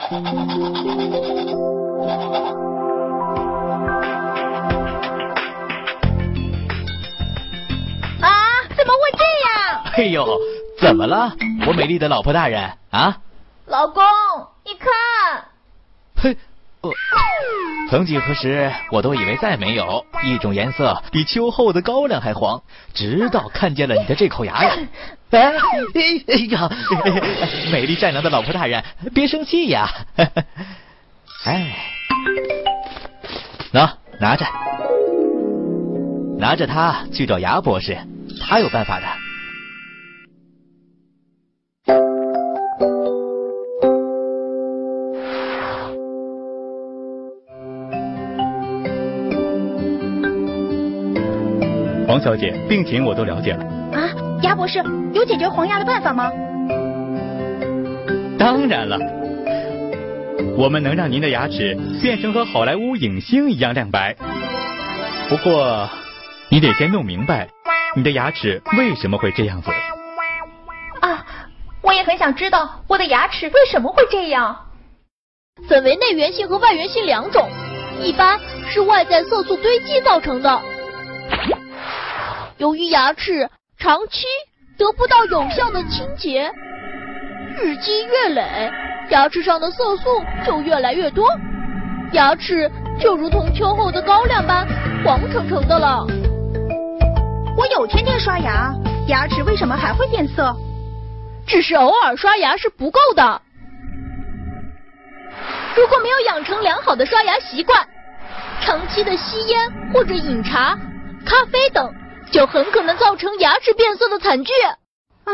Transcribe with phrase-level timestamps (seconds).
[0.00, 0.08] 啊！
[8.76, 9.84] 怎么会这样？
[9.92, 10.26] 哎呦，
[10.80, 11.34] 怎么了，
[11.66, 13.18] 我美丽的老婆大人啊？
[13.66, 14.02] 老公，
[14.64, 14.88] 你看。
[16.16, 16.36] 嘿，
[16.80, 16.90] 呃，
[17.90, 22.62] 曾几何时，我都以为再没有一种颜色比秋后的高粱还黄，
[22.94, 24.76] 直到看见了你的这口牙呀！
[25.30, 25.52] 哎，
[26.28, 26.70] 哎呀，
[27.72, 29.88] 美丽善良的老婆大人，别生气呀！
[31.44, 31.76] 哎，
[33.72, 34.46] 喏，拿着，
[36.38, 37.98] 拿着它去找牙博士，
[38.40, 39.06] 他有办法的。
[52.10, 53.64] 黄小姐，病情我都了解了。
[53.92, 54.10] 啊，
[54.42, 54.82] 牙博士
[55.14, 56.28] 有解决黄牙的办法吗？
[58.36, 58.98] 当然了，
[60.56, 64.16] 我们能让您的牙齿变成和好莱坞影星一样亮白。
[65.28, 65.88] 不过，
[66.48, 67.46] 你得先弄明白，
[67.94, 69.70] 你的牙齿为什么会这样子。
[71.02, 71.24] 啊，
[71.80, 74.56] 我也很想知道我的牙齿为什么会这样。
[75.68, 77.48] 分为内源性和外源性两种，
[78.02, 80.60] 一般是外在色素堆积造成的。
[82.60, 84.26] 由于牙齿长期
[84.76, 86.52] 得不到有效的清洁，
[87.56, 88.70] 日积月累，
[89.08, 91.26] 牙齿上的色素就越来越多，
[92.12, 94.68] 牙齿就如同秋后的高粱般
[95.02, 96.06] 黄澄澄的了。
[97.56, 98.74] 我有天天刷牙，
[99.08, 100.54] 牙齿为什么还会变色？
[101.46, 103.40] 只是偶尔刷牙是不够的。
[105.74, 107.88] 如果没有养成良好的刷牙习惯，
[108.60, 109.58] 长期的吸烟
[109.94, 110.78] 或者饮茶、
[111.24, 111.90] 咖啡等。
[112.32, 114.52] 就很可能造成牙齿变色的惨剧
[115.24, 115.32] 啊！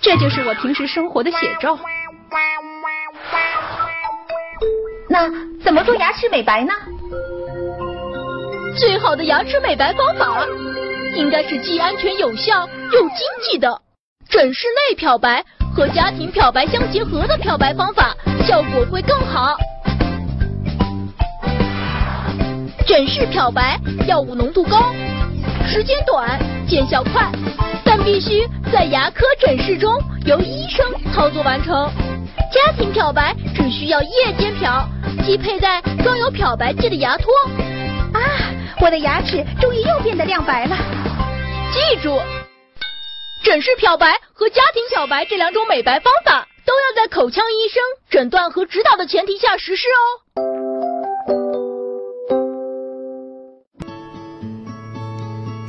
[0.00, 1.78] 这就是我平时生活的写照。
[5.08, 5.28] 那
[5.64, 6.72] 怎么做牙齿美白呢？
[8.78, 10.46] 最好的牙齿美白方法，
[11.14, 13.80] 应该是既安全有效又经济的
[14.28, 15.44] 诊室内漂白
[15.74, 18.14] 和家庭漂白相结合的漂白方法，
[18.46, 19.56] 效果会更好。
[22.86, 24.92] 诊室漂白药物浓度高。
[25.66, 27.30] 时间短，见效快，
[27.84, 29.92] 但必须在牙科诊室中
[30.24, 31.90] 由医生操作完成。
[32.52, 34.88] 家庭漂白只需要夜间漂，
[35.24, 37.34] 即佩戴装有漂白剂的牙托。
[38.14, 38.20] 啊，
[38.80, 40.76] 我的牙齿终于又变得亮白了。
[41.72, 42.22] 记住，
[43.42, 50.55] 诊室漂白和家庭漂白这两种美白方法，都要在口腔医生诊断和指导的前提下实施哦。